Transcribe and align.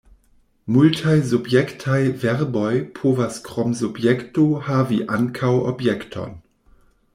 Multaj 0.75 1.17
subjektaj 1.31 1.99
verboj 2.23 2.71
povas 3.01 3.39
krom 3.49 3.77
subjekto 3.83 4.49
havi 4.71 5.01
ankaŭ 5.19 5.55
objekton. 5.75 6.37